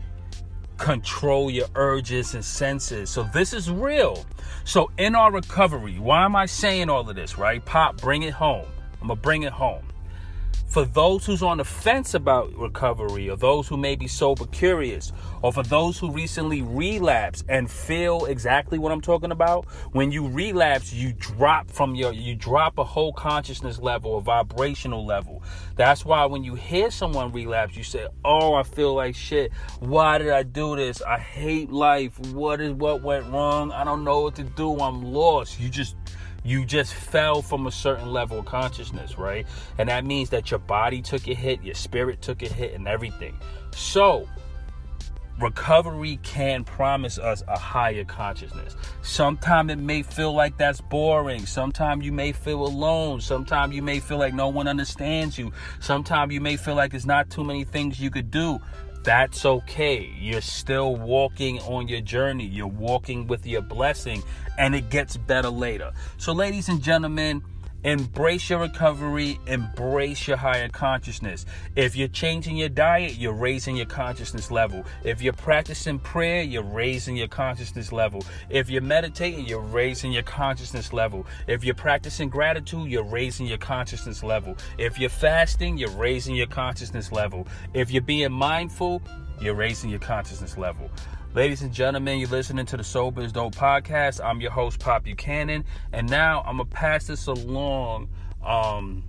control 0.80 1.50
your 1.50 1.68
urges 1.74 2.34
and 2.34 2.44
senses. 2.44 3.10
So 3.10 3.28
this 3.34 3.52
is 3.52 3.70
real. 3.70 4.24
So 4.64 4.90
in 4.98 5.14
our 5.14 5.30
recovery, 5.30 5.98
why 5.98 6.24
am 6.24 6.34
I 6.34 6.46
saying 6.46 6.88
all 6.88 7.08
of 7.08 7.14
this, 7.14 7.38
right? 7.38 7.64
Pop, 7.64 8.00
bring 8.00 8.22
it 8.22 8.32
home. 8.32 8.66
I'm 9.00 9.08
going 9.08 9.18
to 9.18 9.22
bring 9.22 9.42
it 9.44 9.52
home 9.52 9.84
for 10.70 10.84
those 10.84 11.26
who's 11.26 11.42
on 11.42 11.58
the 11.58 11.64
fence 11.64 12.14
about 12.14 12.56
recovery, 12.56 13.28
or 13.28 13.36
those 13.36 13.66
who 13.66 13.76
may 13.76 13.96
be 13.96 14.06
sober 14.06 14.46
curious, 14.46 15.12
or 15.42 15.52
for 15.52 15.64
those 15.64 15.98
who 15.98 16.12
recently 16.12 16.62
relapse 16.62 17.42
and 17.48 17.68
feel 17.68 18.26
exactly 18.26 18.78
what 18.78 18.92
I'm 18.92 19.00
talking 19.00 19.32
about, 19.32 19.64
when 19.90 20.12
you 20.12 20.28
relapse, 20.28 20.92
you 20.92 21.12
drop 21.12 21.68
from 21.68 21.96
your, 21.96 22.12
you 22.12 22.36
drop 22.36 22.78
a 22.78 22.84
whole 22.84 23.12
consciousness 23.12 23.80
level, 23.80 24.18
a 24.18 24.20
vibrational 24.20 25.04
level. 25.04 25.42
That's 25.74 26.04
why 26.04 26.24
when 26.26 26.44
you 26.44 26.54
hear 26.54 26.92
someone 26.92 27.32
relapse, 27.32 27.76
you 27.76 27.82
say, 27.82 28.06
"Oh, 28.24 28.54
I 28.54 28.62
feel 28.62 28.94
like 28.94 29.16
shit. 29.16 29.52
Why 29.80 30.18
did 30.18 30.30
I 30.30 30.44
do 30.44 30.76
this? 30.76 31.02
I 31.02 31.18
hate 31.18 31.72
life. 31.72 32.16
What 32.32 32.60
is 32.60 32.74
what 32.74 33.02
went 33.02 33.26
wrong? 33.32 33.72
I 33.72 33.82
don't 33.82 34.04
know 34.04 34.20
what 34.20 34.36
to 34.36 34.44
do. 34.44 34.78
I'm 34.78 35.02
lost." 35.02 35.58
You 35.58 35.68
just 35.68 35.96
you 36.42 36.64
just 36.64 36.94
fell 36.94 37.42
from 37.42 37.66
a 37.66 37.72
certain 37.72 38.12
level 38.12 38.38
of 38.38 38.46
consciousness, 38.46 39.18
right? 39.18 39.46
And 39.78 39.88
that 39.88 40.04
means 40.04 40.30
that 40.30 40.50
your 40.50 40.60
body 40.60 41.02
took 41.02 41.28
a 41.28 41.34
hit, 41.34 41.62
your 41.62 41.74
spirit 41.74 42.22
took 42.22 42.42
a 42.42 42.48
hit, 42.48 42.74
and 42.74 42.88
everything. 42.88 43.38
So, 43.72 44.26
recovery 45.40 46.18
can 46.22 46.64
promise 46.64 47.18
us 47.18 47.42
a 47.48 47.58
higher 47.58 48.04
consciousness. 48.04 48.76
Sometimes 49.02 49.72
it 49.72 49.78
may 49.78 50.02
feel 50.02 50.32
like 50.32 50.56
that's 50.56 50.80
boring. 50.80 51.46
Sometimes 51.46 52.04
you 52.04 52.12
may 52.12 52.32
feel 52.32 52.62
alone. 52.66 53.20
Sometimes 53.20 53.74
you 53.74 53.82
may 53.82 54.00
feel 54.00 54.18
like 54.18 54.34
no 54.34 54.48
one 54.48 54.68
understands 54.68 55.38
you. 55.38 55.52
Sometimes 55.80 56.32
you 56.32 56.40
may 56.40 56.56
feel 56.56 56.74
like 56.74 56.90
there's 56.90 57.06
not 57.06 57.30
too 57.30 57.44
many 57.44 57.64
things 57.64 58.00
you 58.00 58.10
could 58.10 58.30
do 58.30 58.60
that's 59.02 59.46
okay. 59.46 60.12
You're 60.18 60.40
still 60.40 60.96
walking 60.96 61.58
on 61.60 61.88
your 61.88 62.00
journey. 62.00 62.44
You're 62.44 62.66
walking 62.66 63.26
with 63.26 63.46
your 63.46 63.62
blessing, 63.62 64.22
and 64.58 64.74
it 64.74 64.90
gets 64.90 65.16
better 65.16 65.48
later. 65.48 65.92
So, 66.18 66.32
ladies 66.32 66.68
and 66.68 66.82
gentlemen, 66.82 67.42
Embrace 67.82 68.50
your 68.50 68.58
recovery, 68.58 69.40
embrace 69.46 70.28
your 70.28 70.36
higher 70.36 70.68
consciousness. 70.68 71.46
If 71.76 71.96
you're 71.96 72.08
changing 72.08 72.58
your 72.58 72.68
diet, 72.68 73.14
you're 73.14 73.32
raising 73.32 73.74
your 73.74 73.86
consciousness 73.86 74.50
level. 74.50 74.84
If 75.02 75.22
you're 75.22 75.32
practicing 75.32 75.98
prayer, 75.98 76.42
you're 76.42 76.62
raising 76.62 77.16
your 77.16 77.28
consciousness 77.28 77.90
level. 77.90 78.22
If 78.50 78.68
you're 78.68 78.82
meditating, 78.82 79.46
you're 79.46 79.60
raising 79.60 80.12
your 80.12 80.24
consciousness 80.24 80.92
level. 80.92 81.26
If 81.46 81.64
you're 81.64 81.74
practicing 81.74 82.28
gratitude, 82.28 82.90
you're 82.90 83.02
raising 83.02 83.46
your 83.46 83.58
consciousness 83.58 84.22
level. 84.22 84.56
If 84.76 84.98
you're 84.98 85.08
fasting, 85.08 85.78
you're 85.78 85.88
raising 85.90 86.34
your 86.34 86.48
consciousness 86.48 87.10
level. 87.12 87.48
If 87.72 87.90
you're 87.90 88.02
being 88.02 88.32
mindful, 88.32 89.00
you're 89.40 89.54
raising 89.54 89.88
your 89.88 90.00
consciousness 90.00 90.58
level. 90.58 90.90
Ladies 91.32 91.62
and 91.62 91.72
gentlemen, 91.72 92.18
you're 92.18 92.28
listening 92.28 92.66
to 92.66 92.76
the 92.76 92.82
Sober 92.82 93.22
is 93.22 93.30
Dope 93.30 93.54
podcast. 93.54 94.20
I'm 94.20 94.40
your 94.40 94.50
host, 94.50 94.80
Pop 94.80 95.04
Buchanan, 95.04 95.64
and 95.92 96.10
now 96.10 96.40
I'm 96.44 96.56
gonna 96.56 96.64
pass 96.64 97.06
this 97.06 97.28
along 97.28 98.08
um, 98.44 99.04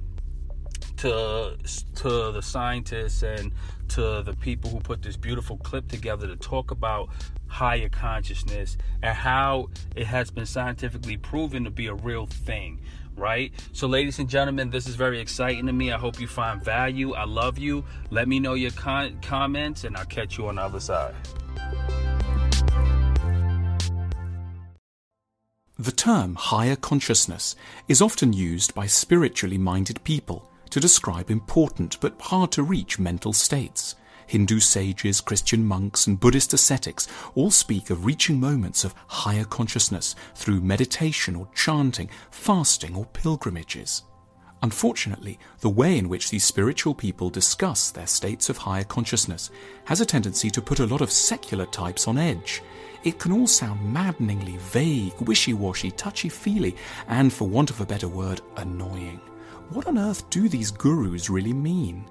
to 0.97 1.57
to 1.95 2.31
the 2.31 2.41
scientists 2.43 3.23
and 3.23 3.51
to 3.87 4.21
the 4.21 4.35
people 4.39 4.69
who 4.69 4.79
put 4.81 5.01
this 5.01 5.17
beautiful 5.17 5.57
clip 5.57 5.87
together 5.87 6.27
to 6.27 6.35
talk 6.35 6.69
about 6.69 7.09
higher 7.47 7.89
consciousness 7.89 8.77
and 9.01 9.15
how 9.15 9.69
it 9.95 10.05
has 10.05 10.29
been 10.29 10.45
scientifically 10.45 11.17
proven 11.17 11.63
to 11.63 11.71
be 11.71 11.87
a 11.87 11.95
real 11.95 12.27
thing 12.27 12.79
right? 13.17 13.51
So, 13.73 13.87
ladies 13.87 14.19
and 14.19 14.29
gentlemen, 14.29 14.69
this 14.69 14.87
is 14.87 14.95
very 14.95 15.19
exciting 15.19 15.65
to 15.65 15.73
me. 15.73 15.91
I 15.91 15.97
hope 15.97 16.19
you 16.19 16.27
find 16.27 16.63
value. 16.63 17.13
I 17.13 17.25
love 17.25 17.57
you. 17.57 17.83
Let 18.09 18.27
me 18.27 18.39
know 18.39 18.53
your 18.53 18.71
con- 18.71 19.19
comments, 19.21 19.83
and 19.83 19.97
I'll 19.97 20.05
catch 20.05 20.37
you 20.37 20.47
on 20.47 20.55
the 20.55 20.61
other 20.61 20.79
side. 20.79 21.13
The 25.81 25.91
term 25.91 26.35
higher 26.35 26.75
consciousness 26.75 27.55
is 27.87 28.03
often 28.03 28.33
used 28.33 28.75
by 28.75 28.85
spiritually 28.85 29.57
minded 29.57 30.03
people 30.03 30.47
to 30.69 30.79
describe 30.79 31.31
important 31.31 31.99
but 31.99 32.21
hard 32.21 32.51
to 32.51 32.61
reach 32.61 32.99
mental 32.99 33.33
states. 33.33 33.95
Hindu 34.27 34.59
sages, 34.59 35.21
Christian 35.21 35.65
monks, 35.65 36.05
and 36.05 36.19
Buddhist 36.19 36.53
ascetics 36.53 37.07
all 37.33 37.49
speak 37.49 37.89
of 37.89 38.05
reaching 38.05 38.39
moments 38.39 38.83
of 38.83 38.93
higher 39.07 39.43
consciousness 39.43 40.13
through 40.35 40.61
meditation 40.61 41.35
or 41.35 41.47
chanting, 41.55 42.11
fasting, 42.29 42.95
or 42.95 43.05
pilgrimages. 43.05 44.03
Unfortunately, 44.61 45.39
the 45.61 45.69
way 45.69 45.97
in 45.97 46.09
which 46.09 46.29
these 46.29 46.45
spiritual 46.45 46.93
people 46.93 47.31
discuss 47.31 47.89
their 47.89 48.05
states 48.05 48.51
of 48.51 48.57
higher 48.57 48.83
consciousness 48.83 49.49
has 49.85 49.99
a 49.99 50.05
tendency 50.05 50.51
to 50.51 50.61
put 50.61 50.79
a 50.79 50.85
lot 50.85 51.01
of 51.01 51.09
secular 51.09 51.65
types 51.65 52.07
on 52.07 52.19
edge 52.19 52.61
it 53.03 53.19
can 53.19 53.31
all 53.31 53.47
sound 53.47 53.81
maddeningly 53.81 54.57
vague, 54.57 55.19
wishy 55.21 55.53
washy, 55.53 55.91
touchy 55.91 56.29
feely, 56.29 56.75
and 57.07 57.31
for 57.31 57.47
want 57.47 57.69
of 57.69 57.81
a 57.81 57.85
better 57.85 58.07
word, 58.07 58.41
annoying. 58.57 59.19
What 59.69 59.87
on 59.87 59.97
earth 59.97 60.29
do 60.29 60.49
these 60.49 60.71
gurus 60.71 61.29
really 61.29 61.53
mean? 61.53 62.05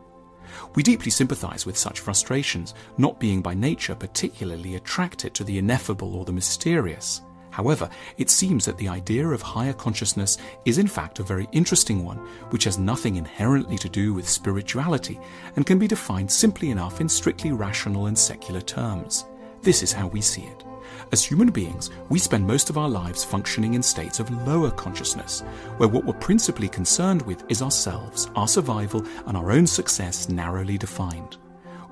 We 0.75 0.82
deeply 0.82 1.11
sympathize 1.11 1.66
with 1.66 1.78
such 1.78 2.00
frustrations, 2.00 2.75
not 2.99 3.20
being 3.20 3.40
by 3.42 3.54
nature 3.54 3.94
particularly 3.94 4.76
attracted 4.76 5.35
to 5.35 5.44
the 5.44 5.59
ineffable 5.59 6.16
or 6.16 6.25
the 6.25 6.32
mysterious. 6.32 7.23
However, 7.50 7.90
it 8.16 8.30
seems 8.30 8.64
that 8.64 8.78
the 8.78 8.88
idea 8.88 9.26
of 9.26 9.42
higher 9.42 9.73
consciousness 9.73 10.38
is 10.64 10.78
in 10.78 10.87
fact 10.87 11.18
a 11.18 11.25
very 11.25 11.49
interesting 11.52 12.04
one, 12.04 12.18
which 12.50 12.64
has 12.64 12.78
nothing 12.78 13.16
inherently 13.16 13.76
to 13.78 13.88
do 13.88 14.14
with 14.14 14.28
spirituality 14.28 15.18
and 15.56 15.66
can 15.66 15.78
be 15.78 15.88
defined 15.88 16.30
simply 16.30 16.70
enough 16.70 17.00
in 17.00 17.09
strictly 17.09 17.52
rational 17.52 18.06
and 18.06 18.16
secular 18.16 18.61
terms. 18.61 19.25
This 19.62 19.82
is 19.82 19.92
how 19.92 20.06
we 20.06 20.20
see 20.20 20.42
it. 20.42 20.64
As 21.12 21.25
human 21.25 21.50
beings, 21.50 21.90
we 22.09 22.21
spend 22.21 22.47
most 22.47 22.71
of 22.71 22.79
our 22.79 22.88
lives 22.88 23.25
functioning 23.25 23.75
in 23.75 23.83
states 23.83 24.21
of 24.21 24.31
lower 24.47 24.71
consciousness, 24.71 25.40
where 25.76 25.88
what 25.88 26.05
we're 26.05 26.12
principally 26.14 26.69
concerned 26.69 27.23
with 27.23 27.45
is 27.49 27.62
ourselves, 27.62 28.31
our 28.37 28.47
survival, 28.47 29.05
and 29.26 29.37
our 29.37 29.50
own 29.50 29.67
success 29.67 30.29
narrowly 30.29 30.79
defined. 30.79 31.37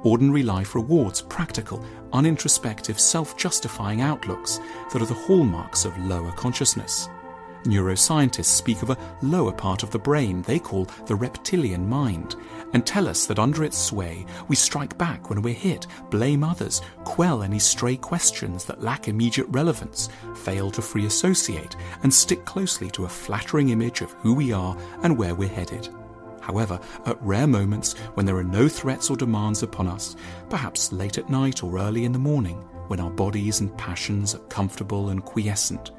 Ordinary 0.05 0.45
life 0.45 0.77
rewards 0.77 1.23
practical, 1.23 1.85
unintrospective, 2.13 3.01
self 3.01 3.37
justifying 3.37 4.03
outlooks 4.03 4.61
that 4.93 5.03
are 5.03 5.07
the 5.07 5.15
hallmarks 5.15 5.85
of 5.85 5.99
lower 5.99 6.31
consciousness. 6.33 7.09
Neuroscientists 7.65 8.45
speak 8.47 8.83
of 8.83 8.91
a 8.91 8.99
lower 9.21 9.53
part 9.53 9.83
of 9.83 9.91
the 9.91 9.99
brain 9.99 10.43
they 10.43 10.59
call 10.59 10.85
the 11.07 11.15
reptilian 11.15 11.89
mind, 11.89 12.37
and 12.73 12.87
tell 12.87 13.09
us 13.09 13.27
that 13.27 13.39
under 13.39 13.65
its 13.65 13.77
sway 13.77 14.25
we 14.47 14.57
strike 14.57 14.97
back 14.97 15.29
when 15.29 15.43
we're 15.43 15.55
hit, 15.55 15.87
blame 16.11 16.45
others, 16.45 16.81
quell 17.05 17.43
any 17.43 17.59
stray 17.59 17.97
questions 17.97 18.65
that 18.65 18.83
lack 18.83 19.09
immediate 19.09 19.49
relevance, 19.51 20.09
fail 20.37 20.71
to 20.71 20.81
free 20.81 21.07
associate, 21.07 21.77
and 22.03 22.13
stick 22.13 22.45
closely 22.45 22.91
to 22.91 23.05
a 23.05 23.09
flattering 23.09 23.71
image 23.71 24.01
of 24.01 24.13
who 24.13 24.35
we 24.35 24.53
are 24.53 24.77
and 25.03 25.17
where 25.17 25.35
we're 25.35 25.49
headed. 25.49 25.89
However, 26.41 26.81
at 27.05 27.21
rare 27.23 27.47
moments 27.47 27.95
when 28.15 28.25
there 28.25 28.37
are 28.37 28.45
no 28.45 28.69
threats 28.69 29.11
or 29.11 29.17
demands 29.17 29.63
upon 29.63 29.87
us, 29.87 30.17
perhaps 30.49 30.93
late 30.93 31.19
at 31.19 31.29
night 31.29 31.63
or 31.63 31.79
early 31.79 32.05
in 32.05 32.13
the 32.13 32.19
morning, 32.19 32.57
when 32.87 33.01
our 33.01 33.11
bodies 33.11 33.61
and 33.61 33.77
passions 33.77 34.35
are 34.35 34.47
comfortable 34.49 35.11
and 35.11 35.23
quiescent, 35.25 35.91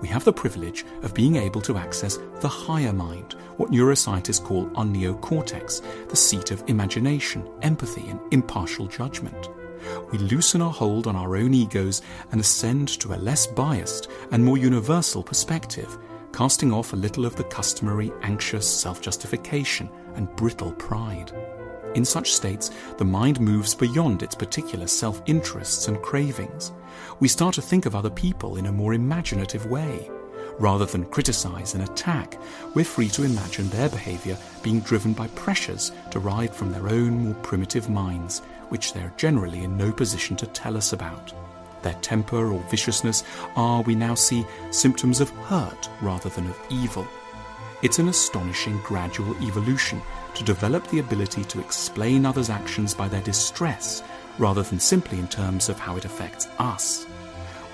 we 0.00 0.08
have 0.08 0.24
the 0.24 0.32
privilege 0.32 0.84
of 1.02 1.14
being 1.14 1.36
able 1.36 1.60
to 1.62 1.76
access 1.76 2.18
the 2.40 2.48
higher 2.48 2.92
mind, 2.92 3.34
what 3.56 3.70
neuroscientists 3.70 4.42
call 4.42 4.70
our 4.76 4.84
neocortex, 4.84 5.82
the 6.08 6.16
seat 6.16 6.50
of 6.50 6.62
imagination, 6.68 7.48
empathy, 7.62 8.08
and 8.08 8.20
impartial 8.30 8.86
judgment. 8.86 9.48
We 10.12 10.18
loosen 10.18 10.62
our 10.62 10.72
hold 10.72 11.06
on 11.06 11.16
our 11.16 11.36
own 11.36 11.54
egos 11.54 12.02
and 12.32 12.40
ascend 12.40 12.88
to 13.00 13.14
a 13.14 13.16
less 13.16 13.46
biased 13.46 14.08
and 14.30 14.44
more 14.44 14.58
universal 14.58 15.22
perspective, 15.22 15.98
casting 16.32 16.72
off 16.72 16.92
a 16.92 16.96
little 16.96 17.24
of 17.26 17.36
the 17.36 17.44
customary 17.44 18.12
anxious 18.22 18.68
self 18.68 19.00
justification 19.00 19.88
and 20.14 20.34
brittle 20.36 20.72
pride. 20.72 21.32
In 21.94 22.04
such 22.04 22.32
states, 22.32 22.70
the 22.98 23.04
mind 23.04 23.40
moves 23.40 23.74
beyond 23.74 24.22
its 24.22 24.34
particular 24.34 24.86
self 24.86 25.22
interests 25.26 25.88
and 25.88 26.00
cravings. 26.02 26.72
We 27.20 27.28
start 27.28 27.54
to 27.54 27.62
think 27.62 27.86
of 27.86 27.94
other 27.94 28.10
people 28.10 28.56
in 28.56 28.66
a 28.66 28.72
more 28.72 28.94
imaginative 28.94 29.66
way. 29.66 30.10
Rather 30.58 30.86
than 30.86 31.06
criticize 31.06 31.74
and 31.74 31.84
attack, 31.84 32.36
we're 32.74 32.84
free 32.84 33.08
to 33.08 33.22
imagine 33.22 33.68
their 33.68 33.88
behavior 33.88 34.36
being 34.62 34.80
driven 34.80 35.12
by 35.12 35.28
pressures 35.28 35.92
derived 36.10 36.54
from 36.54 36.72
their 36.72 36.88
own 36.88 37.24
more 37.24 37.34
primitive 37.36 37.88
minds, 37.88 38.40
which 38.68 38.92
they're 38.92 39.14
generally 39.16 39.62
in 39.62 39.76
no 39.76 39.92
position 39.92 40.36
to 40.36 40.46
tell 40.48 40.76
us 40.76 40.92
about. 40.92 41.32
Their 41.82 41.94
temper 41.94 42.52
or 42.52 42.60
viciousness 42.70 43.22
are, 43.54 43.82
we 43.82 43.94
now 43.94 44.14
see, 44.14 44.44
symptoms 44.70 45.20
of 45.20 45.30
hurt 45.30 45.88
rather 46.02 46.28
than 46.28 46.48
of 46.48 46.60
evil. 46.70 47.06
It's 47.82 48.00
an 48.00 48.08
astonishing 48.08 48.78
gradual 48.78 49.36
evolution 49.46 50.02
to 50.34 50.44
develop 50.44 50.86
the 50.88 50.98
ability 51.00 51.44
to 51.44 51.60
explain 51.60 52.24
others' 52.24 52.50
actions 52.50 52.94
by 52.94 53.08
their 53.08 53.22
distress 53.22 54.02
rather 54.38 54.62
than 54.62 54.78
simply 54.78 55.18
in 55.18 55.28
terms 55.28 55.68
of 55.68 55.78
how 55.78 55.96
it 55.96 56.04
affects 56.04 56.48
us. 56.58 57.06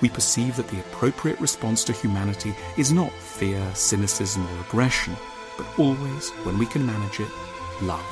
We 0.01 0.09
perceive 0.09 0.55
that 0.57 0.67
the 0.67 0.79
appropriate 0.79 1.39
response 1.39 1.83
to 1.85 1.93
humanity 1.93 2.55
is 2.77 2.91
not 2.91 3.11
fear, 3.13 3.63
cynicism, 3.73 4.45
or 4.45 4.61
aggression, 4.61 5.15
but 5.57 5.67
always, 5.79 6.29
when 6.43 6.57
we 6.57 6.65
can 6.65 6.85
manage 6.85 7.19
it, 7.19 7.29
love. 7.81 8.05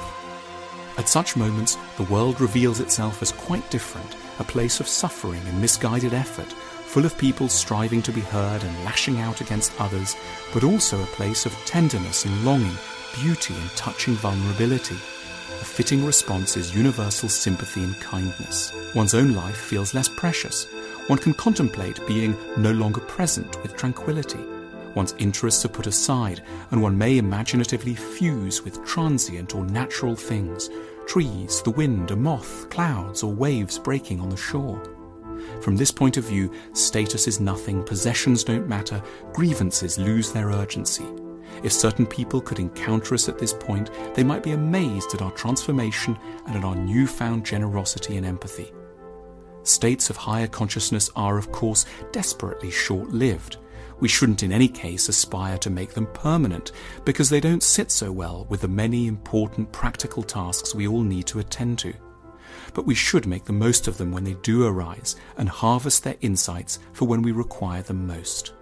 At 0.97 1.09
such 1.09 1.35
moments, 1.35 1.77
the 1.97 2.03
world 2.03 2.39
reveals 2.39 2.79
itself 2.79 3.21
as 3.21 3.31
quite 3.31 3.69
different, 3.71 4.15
a 4.39 4.43
place 4.43 4.79
of 4.79 4.87
suffering 4.87 5.41
and 5.47 5.59
misguided 5.59 6.13
effort, 6.13 6.51
full 6.53 7.05
of 7.05 7.17
people 7.17 7.49
striving 7.49 8.01
to 8.03 8.11
be 8.11 8.21
heard 8.21 8.63
and 8.63 8.85
lashing 8.85 9.19
out 9.19 9.41
against 9.41 9.79
others, 9.81 10.15
but 10.53 10.63
also 10.63 11.01
a 11.01 11.07
place 11.07 11.45
of 11.45 11.53
tenderness 11.65 12.25
and 12.25 12.45
longing, 12.45 12.77
beauty 13.13 13.53
and 13.55 13.69
touching 13.71 14.15
vulnerability. 14.15 14.95
A 14.95 15.65
fitting 15.65 16.05
response 16.05 16.57
is 16.57 16.75
universal 16.75 17.29
sympathy 17.29 17.83
and 17.83 17.99
kindness. 17.99 18.73
One's 18.95 19.13
own 19.13 19.33
life 19.33 19.55
feels 19.55 19.93
less 19.93 20.09
precious. 20.09 20.65
One 21.07 21.19
can 21.19 21.33
contemplate 21.33 22.05
being 22.07 22.35
no 22.57 22.71
longer 22.71 23.01
present 23.01 23.61
with 23.61 23.75
tranquility. 23.75 24.39
One's 24.95 25.15
interests 25.17 25.65
are 25.65 25.69
put 25.69 25.87
aside, 25.87 26.43
and 26.71 26.81
one 26.81 26.97
may 26.97 27.17
imaginatively 27.17 27.95
fuse 27.95 28.63
with 28.63 28.83
transient 28.85 29.55
or 29.55 29.65
natural 29.65 30.15
things 30.15 30.69
trees, 31.05 31.61
the 31.63 31.71
wind, 31.71 32.11
a 32.11 32.15
moth, 32.15 32.69
clouds, 32.69 33.23
or 33.23 33.33
waves 33.33 33.77
breaking 33.77 34.21
on 34.21 34.29
the 34.29 34.37
shore. 34.37 34.81
From 35.61 35.75
this 35.75 35.91
point 35.91 36.17
of 36.17 36.23
view, 36.23 36.51
status 36.73 37.27
is 37.27 37.39
nothing, 37.39 37.83
possessions 37.83 38.43
don't 38.43 38.67
matter, 38.67 39.01
grievances 39.33 39.97
lose 39.97 40.31
their 40.31 40.47
urgency. 40.47 41.05
If 41.61 41.71
certain 41.71 42.05
people 42.05 42.41
could 42.41 42.59
encounter 42.59 43.13
us 43.13 43.29
at 43.29 43.37
this 43.37 43.53
point, 43.53 43.91
they 44.15 44.23
might 44.23 44.43
be 44.43 44.51
amazed 44.51 45.13
at 45.13 45.21
our 45.21 45.31
transformation 45.31 46.17
and 46.47 46.55
at 46.55 46.63
our 46.63 46.75
newfound 46.75 47.45
generosity 47.45 48.17
and 48.17 48.25
empathy. 48.25 48.71
States 49.63 50.09
of 50.09 50.17
higher 50.17 50.47
consciousness 50.47 51.09
are, 51.15 51.37
of 51.37 51.51
course, 51.51 51.85
desperately 52.11 52.69
short 52.69 53.09
lived. 53.11 53.57
We 53.99 54.09
shouldn't 54.09 54.43
in 54.43 54.51
any 54.51 54.67
case 54.67 55.07
aspire 55.07 55.57
to 55.59 55.69
make 55.69 55.93
them 55.93 56.07
permanent 56.07 56.73
because 57.05 57.29
they 57.29 57.39
don't 57.39 57.63
sit 57.63 57.89
so 57.89 58.11
well 58.11 58.45
with 58.49 58.61
the 58.61 58.67
many 58.67 59.07
important 59.07 59.71
practical 59.71 60.23
tasks 60.23 60.75
we 60.75 60.87
all 60.87 61.03
need 61.03 61.27
to 61.27 61.39
attend 61.39 61.79
to. 61.79 61.93
But 62.73 62.85
we 62.85 62.95
should 62.95 63.25
make 63.25 63.45
the 63.45 63.53
most 63.53 63.87
of 63.87 63.97
them 63.97 64.11
when 64.11 64.25
they 64.25 64.33
do 64.35 64.67
arise 64.67 65.15
and 65.37 65.47
harvest 65.47 66.03
their 66.03 66.17
insights 66.19 66.79
for 66.91 67.07
when 67.07 67.21
we 67.21 67.31
require 67.31 67.81
them 67.81 68.05
most. 68.05 68.53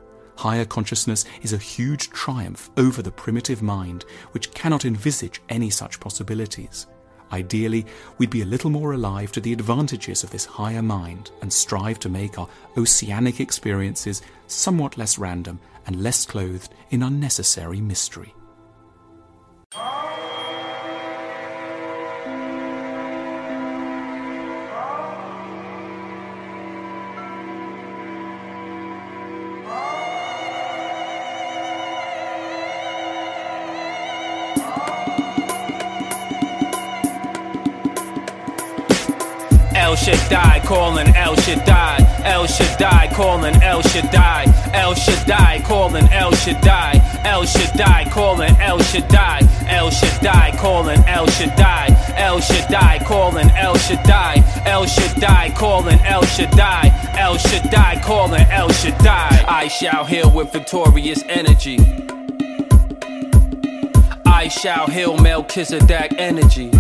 Higher 0.42 0.66
consciousness 0.66 1.24
is 1.44 1.54
a 1.54 1.58
huge 1.60 2.10
triumph 2.10 2.72
over 2.76 3.04
the 3.04 3.12
primitive 3.12 3.62
mind, 3.62 4.06
which 4.32 4.52
cannot 4.56 4.86
envisage 4.86 5.40
any 5.50 5.70
such 5.70 6.00
possibilities. 6.00 6.88
Ideally, 7.32 7.86
we'd 8.18 8.32
be 8.32 8.42
a 8.42 8.46
little 8.48 8.72
more 8.72 8.94
alive 8.94 9.32
to 9.34 9.40
the 9.40 9.54
advantages 9.54 10.24
of 10.24 10.32
this 10.32 10.46
higher 10.46 10.82
mind 10.82 11.30
and 11.44 11.54
strive 11.54 12.00
to 12.00 12.10
make 12.10 12.40
our 12.40 12.50
oceanic 12.76 13.40
experiences 13.40 14.24
somewhat 14.48 14.98
less 14.98 15.20
random 15.20 15.60
and 15.86 16.02
less 16.02 16.26
clothed 16.26 16.74
in 16.90 17.04
unnecessary 17.04 17.80
mystery. 17.80 18.34
El 39.92 39.98
Shaddai 39.98 40.62
calling 40.62 41.14
El 41.18 41.36
Shaddai. 41.36 41.98
El 42.24 42.48
Shaddai 42.48 43.10
calling 43.14 43.62
El 43.62 43.82
Shaddai. 43.82 44.46
El 44.74 44.96
Shaddai 44.96 45.62
calling 45.66 46.08
El 46.14 46.32
Shaddai. 46.32 46.96
El 47.26 47.44
Shaddai 47.44 48.10
calling 48.10 48.56
El 48.62 48.78
Shaddai. 48.80 49.42
El 49.68 49.92
Shaddai 49.92 50.52
calling 50.58 51.04
El 51.10 51.26
Shaddai. 51.28 51.90
El 52.16 52.40
Shaddai 52.40 53.00
calling 53.06 53.50
El 53.50 53.76
Shaddai. 53.76 54.38
El 54.66 54.86
Shaddai 54.86 55.50
calling 55.58 56.00
El 56.06 56.24
Shaddai. 56.24 56.88
El 57.20 57.38
Shaddai 57.38 58.02
calling 58.02 58.48
El 58.50 58.70
Shaddai. 58.70 59.44
I 59.46 59.68
shall 59.68 60.06
heal 60.06 60.32
with 60.32 60.54
victorious 60.54 61.22
energy. 61.28 61.78
I 64.26 64.48
shall 64.48 64.88
heal 64.88 65.18
Melchizedek 65.18 66.14
energy. 66.18 66.72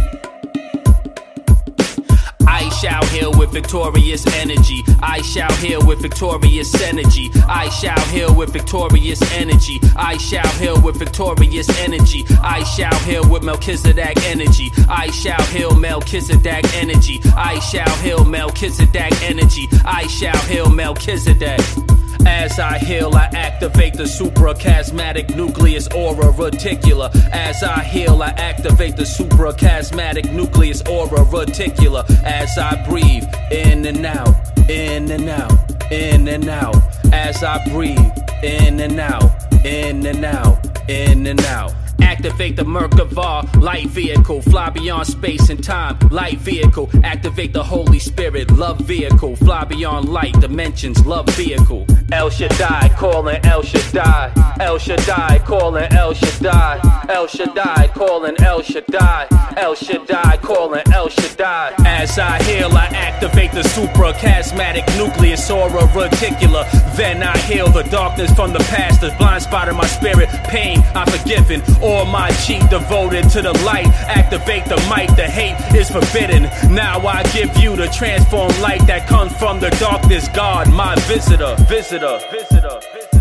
I 2.71 2.73
shall 2.73 3.05
heal 3.07 3.31
with 3.37 3.51
victorious 3.51 4.25
energy. 4.37 4.85
I 5.03 5.21
shall 5.21 5.51
heal 5.55 5.85
with 5.85 6.01
victorious 6.01 6.73
energy. 6.81 7.29
I 7.45 7.67
shall 7.67 7.99
heal 8.05 8.33
with 8.33 8.53
victorious 8.53 9.21
energy. 9.33 9.81
I 9.97 10.15
shall 10.15 10.47
heal 10.57 10.81
with 10.81 10.95
victorious 10.95 11.67
energy. 11.79 12.23
I 12.41 12.63
shall 12.63 12.97
heal 12.99 13.29
with 13.29 13.43
Melchizedek 13.43 14.23
energy. 14.23 14.71
I 14.89 15.11
shall 15.11 15.43
heal 15.47 15.75
Melchizedek 15.75 16.73
energy. 16.75 17.19
I 17.35 17.59
shall 17.59 17.93
heal 17.97 18.23
Melchizedek 18.23 19.21
energy. 19.21 19.67
I 19.85 20.07
shall 20.07 20.37
heal 20.45 20.69
Melchizedek. 20.69 21.90
As 22.25 22.59
I 22.59 22.77
heal, 22.77 23.15
I 23.15 23.25
activate 23.33 23.93
the 23.93 24.03
suprachiasmatic 24.03 25.35
nucleus 25.35 25.87
aura 25.89 26.31
reticular. 26.33 27.09
As 27.31 27.63
I 27.63 27.83
heal, 27.83 28.21
I 28.21 28.29
activate 28.29 28.95
the 28.95 29.03
suprachiasmatic 29.03 30.31
nucleus 30.33 30.81
aura 30.89 31.23
reticular. 31.25 32.03
As 32.23 32.57
I 32.57 32.83
breathe 32.87 33.25
in 33.51 33.85
and 33.85 34.05
out, 34.05 34.35
in 34.69 35.11
and 35.11 35.29
out, 35.29 35.91
in 35.91 36.27
and 36.27 36.49
out. 36.49 36.77
As 37.13 37.43
I 37.43 37.63
breathe 37.69 37.99
in 38.43 38.79
and 38.79 38.99
out, 38.99 39.31
in 39.65 40.05
and 40.05 40.25
out, 40.25 40.89
in 40.89 41.27
and 41.27 41.43
out. 41.45 41.73
Activate 42.01 42.55
the 42.55 42.63
Merkava 42.63 43.61
light 43.61 43.87
vehicle, 43.87 44.41
fly 44.41 44.69
beyond 44.69 45.07
space 45.07 45.49
and 45.49 45.63
time. 45.63 45.97
Light 46.09 46.37
vehicle, 46.37 46.89
activate 47.03 47.53
the 47.53 47.63
Holy 47.63 47.99
Spirit, 47.99 48.51
love 48.51 48.79
vehicle, 48.81 49.35
fly 49.35 49.63
beyond 49.65 50.09
light 50.09 50.33
dimensions, 50.39 51.05
love 51.05 51.27
vehicle. 51.29 51.85
El 52.11 52.29
Shaddai 52.29 52.89
calling 52.97 53.39
El 53.45 53.63
Shaddai. 53.63 54.33
El 54.59 54.77
Shaddai 54.77 55.39
calling 55.45 55.91
El 55.93 56.13
Shaddai. 56.13 57.07
El 57.09 57.27
Shaddai 57.27 57.87
calling 57.93 58.35
El 58.41 58.61
Shaddai. 58.61 59.27
El 59.57 59.75
Shaddai 59.75 60.37
calling 60.37 60.83
El 60.93 61.09
Shaddai. 61.09 61.73
As 61.85 62.19
I 62.19 62.41
heal, 62.43 62.71
I 62.71 62.87
activate 62.87 63.51
the 63.51 63.61
suprachiasmatic 63.61 64.85
nucleus 64.97 65.49
aura 65.49 65.83
reticular. 65.93 66.65
Then 66.95 67.23
I 67.23 67.37
heal 67.39 67.69
the 67.69 67.83
darkness 67.83 68.33
from 68.33 68.53
the 68.53 68.59
past, 68.59 69.01
the 69.01 69.15
blind 69.17 69.43
spot 69.43 69.69
in 69.69 69.75
my 69.75 69.87
spirit. 69.87 70.29
Pain, 70.45 70.83
I'm 70.95 71.07
forgiven. 71.07 71.61
All 71.81 71.90
my 71.91 72.29
chi 72.43 72.65
devoted 72.67 73.29
to 73.31 73.41
the 73.41 73.53
light. 73.65 73.87
Activate 74.07 74.65
the 74.65 74.77
might, 74.89 75.13
the 75.15 75.27
hate 75.27 75.57
is 75.75 75.89
forbidden. 75.89 76.43
Now 76.73 77.05
I 77.05 77.23
give 77.33 77.55
you 77.57 77.75
the 77.75 77.87
transformed 77.87 78.57
light 78.59 78.85
that 78.87 79.07
comes 79.07 79.35
from 79.37 79.59
the 79.59 79.69
darkness. 79.71 80.27
God, 80.29 80.71
my 80.71 80.95
visitor, 81.01 81.55
visitor, 81.67 82.19
visitor, 82.31 82.79
visitor. 82.93 83.20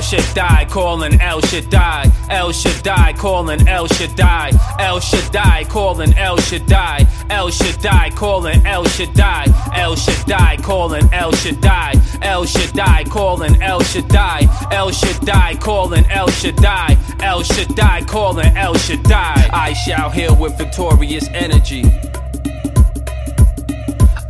El 0.00 0.06
Shaddai 0.06 0.64
calling 0.70 1.20
El 1.20 1.42
Shaddai. 1.42 2.10
El 2.30 2.52
Shaddai 2.52 3.12
calling 3.18 3.68
El 3.68 3.86
Shaddai. 3.86 4.50
El 4.78 4.98
Shaddai 4.98 5.64
calling 5.64 6.16
El 6.16 6.38
Shaddai. 6.38 7.06
El 7.28 7.50
Shaddai 7.50 8.10
calling 8.16 8.66
El 8.66 8.84
Shaddai. 8.84 9.44
El 9.76 9.94
Shaddai 9.96 10.56
calling 10.62 11.06
El 11.12 11.32
Shaddai. 11.32 11.92
El 12.22 12.46
Shaddai 12.46 13.04
calling 13.10 13.60
El 13.60 13.80
Shaddai. 13.80 14.48
El 14.72 14.90
Shaddai 14.90 15.54
calling 15.60 16.06
El 16.10 16.28
Shaddai. 16.28 16.96
El 17.20 17.42
Shaddai 17.42 18.00
calling 18.06 18.56
El 18.56 18.74
Shaddai. 18.76 19.50
I 19.52 19.74
shall 19.74 20.08
heal 20.08 20.34
with 20.34 20.56
victorious 20.56 21.28
energy. 21.28 21.84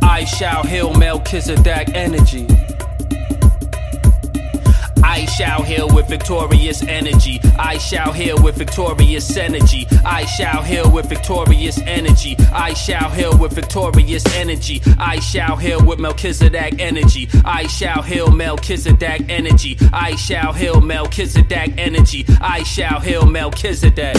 I 0.01 0.25
shall 0.25 0.63
heal 0.63 0.93
Melchizedek 0.95 1.95
energy. 1.95 2.60
I 5.11 5.25
shall 5.25 5.61
heal 5.61 5.89
with 5.93 6.07
victorious 6.07 6.81
energy. 6.83 7.41
I 7.59 7.77
shall 7.79 8.13
heal 8.13 8.41
with 8.41 8.55
victorious 8.55 9.35
energy. 9.35 9.85
I 10.05 10.23
shall 10.23 10.63
heal 10.63 10.89
with 10.89 11.09
victorious 11.09 11.77
energy. 11.81 12.37
I 12.53 12.73
shall 12.73 13.09
heal 13.09 13.37
with 13.37 13.51
victorious 13.51 14.25
energy. 14.33 14.81
I 14.97 15.19
shall 15.19 15.57
heal 15.57 15.83
with 15.85 15.99
Melchizedek 15.99 16.79
energy. 16.79 17.27
I 17.43 17.67
shall 17.67 18.01
heal 18.01 18.31
Melchizedek 18.31 19.25
energy. 19.27 19.77
I 19.91 20.15
shall 20.15 20.53
heal 20.53 20.79
Melchizedek 20.79 21.73
energy. 21.77 22.25
I 22.39 22.63
shall 22.63 23.01
heal 23.01 23.25
Melchizedek. 23.25 24.15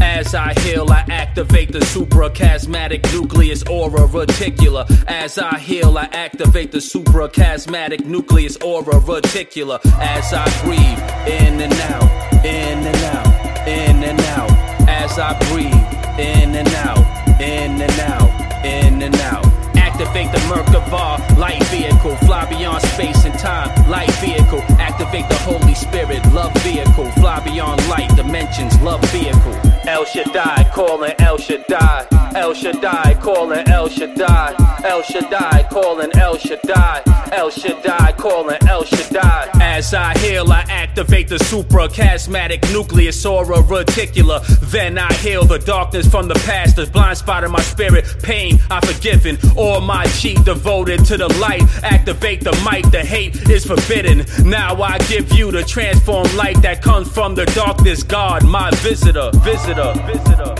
As 0.00 0.34
I 0.34 0.54
heal, 0.60 0.86
I 0.90 1.04
activate 1.08 1.72
the 1.72 1.80
suprachiasmatic 1.80 3.12
nucleus 3.12 3.62
aura 3.68 4.06
reticular. 4.08 4.84
As 5.06 5.38
I 5.38 5.58
heal, 5.58 5.96
I 5.98 6.04
activate 6.12 6.72
the 6.72 6.78
suprachiasmatic 6.78 8.04
nucleus 8.04 8.56
aura 8.58 9.00
reticular. 9.00 9.80
As 9.98 10.32
I 10.32 10.44
breathe 10.64 10.98
in 11.28 11.60
and 11.60 11.72
out, 11.72 12.44
in 12.44 12.78
and 12.86 13.04
out, 13.16 13.68
in 13.68 14.04
and 14.04 14.20
out. 14.20 14.50
As 14.88 15.18
I 15.18 15.38
breathe 15.50 15.74
in 16.18 16.54
and 16.54 16.68
out, 16.74 17.40
in 17.40 17.80
and 17.80 18.00
out, 18.00 18.64
in 18.64 19.02
and 19.02 19.14
out. 19.16 19.46
activate 19.76 20.32
the 20.32 20.38
Merkava 20.48 21.38
light 21.38 21.62
vehicle, 21.64 22.16
fly 22.26 22.46
beyond 22.48 22.82
space 22.82 23.24
and 23.24 23.38
time, 23.38 23.68
light 23.90 24.10
vehicle, 24.12 24.60
activate 24.78 25.28
the 25.28 25.36
Holy 25.36 25.74
Spirit, 25.74 26.24
love 26.32 26.54
vehicle, 26.62 27.10
fly 27.12 27.40
beyond 27.44 27.86
light 27.88 28.10
dimensions, 28.16 28.78
love 28.80 29.02
vehicle. 29.10 29.79
El 29.86 30.04
Shaddai, 30.04 30.70
calling 30.74 31.14
El 31.18 31.38
Shaddai, 31.38 32.06
El 32.36 32.54
Shaddai, 32.54 33.14
calling 33.22 33.66
El 33.68 33.88
Shaddai, 33.88 34.54
El 34.84 35.02
Shaddai, 35.02 35.66
calling 35.70 36.10
El 36.16 36.36
Shaddai, 36.38 37.02
El 37.32 37.50
Shaddai, 37.50 38.12
calling 38.12 38.58
El 38.68 38.84
Shaddai. 38.84 39.48
As 39.60 39.94
I 39.94 40.16
heal, 40.18 40.52
I 40.52 40.60
activate 40.68 41.28
the 41.28 41.36
suprachiasmatic 41.36 42.70
nucleus 42.72 43.24
aura 43.24 43.56
reticular. 43.62 44.44
Then 44.70 44.98
I 44.98 45.12
heal 45.14 45.44
the 45.44 45.58
darkness 45.58 46.06
from 46.08 46.28
the 46.28 46.34
past, 46.34 46.76
the 46.76 46.86
blind 46.86 47.18
spot 47.18 47.44
in 47.44 47.50
my 47.50 47.62
spirit, 47.62 48.04
pain 48.22 48.58
I 48.70 48.80
forgiven. 48.80 49.38
All 49.56 49.80
my 49.80 50.04
chi 50.04 50.34
devoted 50.44 51.04
to 51.06 51.16
the 51.16 51.28
light, 51.40 51.62
activate 51.82 52.44
the 52.44 52.52
might, 52.64 52.90
the 52.92 53.00
hate 53.00 53.48
is 53.48 53.64
forbidden. 53.64 54.26
Now 54.44 54.80
I 54.82 54.98
give 55.08 55.32
you 55.32 55.50
the 55.50 55.64
transformed 55.64 56.32
light 56.34 56.60
that 56.62 56.82
comes 56.82 57.10
from 57.10 57.34
the 57.34 57.46
darkness, 57.46 58.02
God, 58.02 58.44
my 58.44 58.70
visitor, 58.82 59.30
visitor, 59.36 59.69
visitor, 59.74 59.94
visitor. 59.94 60.56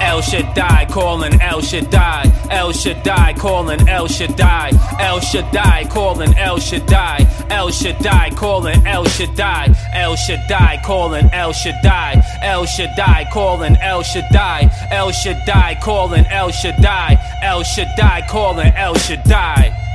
El 0.00 0.22
Shaddai 0.22 0.86
calling 0.86 1.40
El 1.40 1.60
Shaddai. 1.60 2.30
El 2.50 2.72
Shaddai 2.72 3.34
calling 3.34 3.88
El 3.88 4.06
Shaddai. 4.06 4.70
El 5.00 5.20
Shaddai 5.20 5.84
calling 5.90 6.34
El 6.38 6.58
Shaddai. 6.58 7.26
El 7.50 7.70
Shaddai 7.72 8.30
calling 8.36 8.86
El 8.86 9.04
Shaddai. 9.04 9.74
El 9.92 10.14
Shaddai 10.16 10.80
calling 10.84 11.28
El 11.32 11.52
Shaddai. 11.52 12.22
El 12.42 12.64
Shaddai 12.64 13.30
calling 13.32 13.76
El 13.82 14.02
Shaddai. 14.02 14.70
El 14.92 15.12
Shaddai 15.12 15.80
calling 15.82 16.26
El 16.26 16.52
Shaddai. 16.52 17.18
El 17.42 17.64
Shaddai 17.64 18.22
calling 18.28 18.72
El 18.76 18.94
Shaddai. 18.94 19.93